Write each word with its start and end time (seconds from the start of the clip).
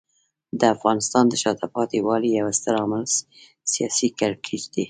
د 0.59 0.61
افغانستان 0.75 1.25
د 1.29 1.33
شاته 1.43 1.67
پاتې 1.75 1.97
والي 2.07 2.29
یو 2.39 2.47
ستر 2.59 2.75
عامل 2.81 3.03
سیاسي 3.73 4.07
کړکېچ 4.19 4.63
دی. 4.73 4.79